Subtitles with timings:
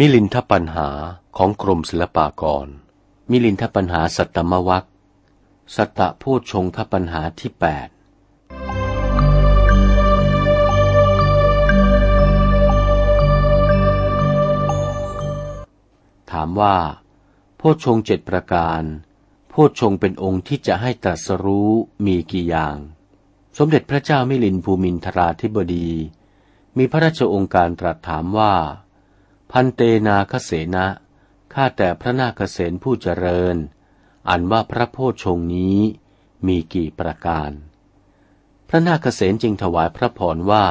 [0.00, 0.88] มิลินทปัญหา
[1.36, 2.66] ของกรมศิลปากร
[3.30, 4.86] มิลินทปัญหาสัตตมวัค
[5.76, 7.88] สัตตะพูดชงทปัญหาที่แปด
[16.30, 16.76] ถามว่า
[17.56, 18.82] โพชงเจ็ดประการ
[19.48, 21.70] โพชงเป็นองค์ที่จะให้ตรัสรู้
[22.06, 22.76] มีกี่อย่าง
[23.58, 25.88] สมเด็จพระเจ้ามิลินภูมินทราธิบดี
[26.76, 28.54] มีพระราชองค์การตรัสถามว่า
[29.52, 30.86] พันเตนาคเสนะ
[31.52, 33.56] ข้าแต่พระนาคเสนผู้เจริญ
[34.28, 35.78] อันว่าพระโพชงนี้
[36.46, 37.50] มีกี่ประการ
[38.68, 40.66] พระนาคเสนจึงถวายพระพรว่า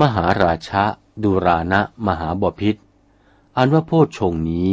[0.00, 0.84] มหาราชะ
[1.22, 2.76] ดุรานะมหาบพิษ
[3.56, 4.72] อันว่าโพชงนี้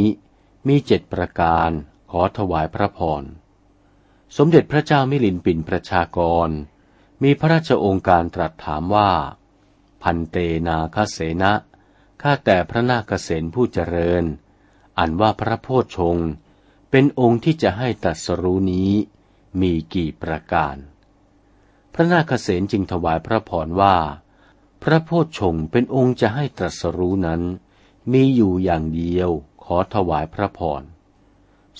[0.68, 1.70] มีเจ็ดประการ
[2.10, 3.22] ขอถวายพระพร
[4.36, 6.48] สมเด็จพระเจ้ามิลินปินประชากร
[7.22, 9.10] มีพระราชองค์การตรัสถามว่า
[10.02, 10.36] พันเต
[10.66, 11.52] นาคเสนะ
[12.22, 14.24] ข้าแต่พระนาคเสนผู้เจริญ
[14.98, 16.16] อันว่าพระโพชง
[16.90, 18.92] เป็นองค์ที่จะให้ตรัสรู้นี้
[19.60, 20.76] มีกี่ประการ
[21.94, 23.96] พระนาคเสนจึงถวายพระพรว่า
[24.82, 27.42] พระโพชงเป็นองค์จะให้ตรัสรู้นั้น
[28.12, 29.30] มีอยู่อย่างเดียว
[29.64, 30.82] ขอถวายพระพร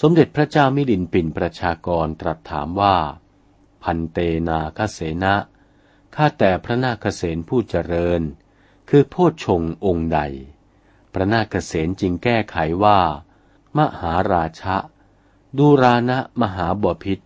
[0.01, 2.97] สมเด็จพระเจ้ามิลินปินประชากรตรัสถามว่า
[3.83, 5.35] พันเตนาคเสนะ
[6.15, 8.23] ข้าแต่พระนาคเสนผู้เจริญ
[8.89, 10.21] คือโพชงองค์ใด
[11.13, 13.01] พระนาคเสนจึงแก้ไขว่า
[13.79, 14.77] มหาราชะ
[15.59, 17.19] ดูรานะมหาบพิษ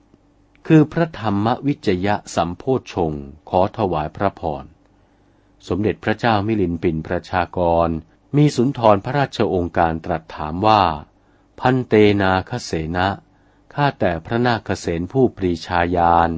[0.67, 3.13] คือพระธรรมวิจยะสัมโพชง
[3.49, 4.65] ขอถวายพระพร
[5.69, 7.89] สมเด็จพระเจ้ามิลินปินประชากร
[8.37, 10.83] มีสุนทรพระราชองค์การตรัสถามว่า
[11.61, 13.09] พันเตนาคเสนะ
[13.75, 16.31] ข้าแต่พระนาคเสนผู้ปรีชาญาณ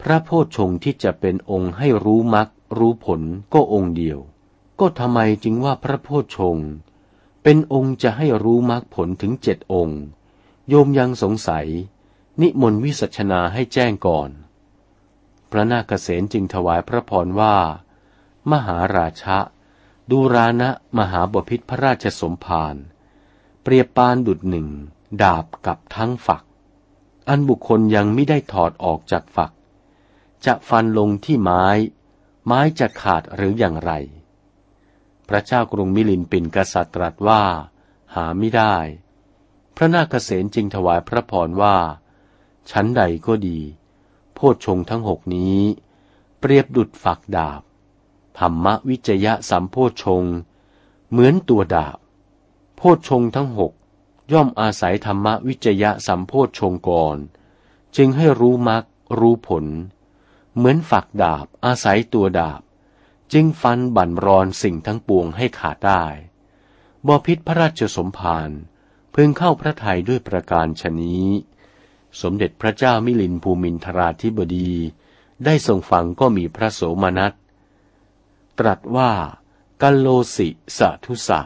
[0.00, 3.20] พระโพชงที่จะเป็นองค์ให้รู้มรรครู้ผล
[3.52, 4.18] ก็องค์เดียว
[4.80, 6.56] ก็ทำไมจึงว่าพระโพชง
[7.42, 10.00] เป็นองค์จะให้รู้มรรคผลถึงเจ็ดองค์
[10.68, 11.66] โยมยังสงสัย
[12.40, 14.30] นิมนต์วิสัชนาให้แจ้งก่อน
[15.50, 17.56] พระนาคเษนจึงถวายพระพรว่า
[18.50, 19.38] มหาราชะ
[20.10, 22.76] ดูรานะมหาบพิษพระราชสมภาร
[23.62, 24.68] เปรียบปานดุดหนึ่ง
[25.22, 26.42] ดาบกับทั้งฝัก
[27.28, 29.52] อันบุคคลยังไม่ได้ถอดออกจากฝัก
[30.46, 31.64] จะฟันลงที่ไม้
[32.46, 33.92] ไม้จะขาดหรืออย่างไร
[35.28, 37.42] พระเจ้ากรุงมิลินปินกษัตริย์ตรัสว่า
[38.14, 38.76] หาไม่ได้
[39.76, 41.76] พระนาคเษนจึงถวายพระพรว่า
[42.70, 43.58] ชั้นใดก็ดี
[44.34, 45.60] โพชฌงทั้งหกนี้
[46.38, 47.62] เปรียบดุดฝักดาบ
[48.38, 50.24] ธรรมวิจยะสัมโพชง
[51.10, 51.98] เหมือนตัวดาบ
[52.76, 53.72] โพชงทั้งหก
[54.32, 57.16] ย่อมอาศัยธรรมวิจยะสัมโพชงก่อน
[57.96, 58.84] จึงให้รู้มรรค
[59.18, 59.64] รู้ผล
[60.56, 62.60] เหมือนฝักดาบอาศัยตัวดาบ
[63.32, 66.04] จึงฟันบั่นรอนสิ่งทั้งปวงให้ขาดได้
[67.06, 68.50] บพิษพระราชสมภาร
[69.14, 71.26] พิ่งเข้าพระทัยด้วยประการชนี้
[72.20, 74.72] สมเด็จพระเจ้ามิลินภูมินทราธิบดี
[75.44, 77.32] ได้ทรงฟังก็มีพระโสมนัส
[78.58, 79.12] ตรัสว่า
[79.82, 80.48] กัลโลสิ
[80.78, 81.40] สะทุสะ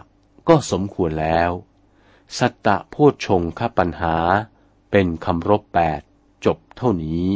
[0.49, 1.51] ก็สมควรแล้ว
[2.39, 2.95] สัตตะโพ
[3.27, 4.17] ชงคปัญหา
[4.91, 6.01] เป็นคำรบแปด
[6.45, 7.27] จบเท่านี้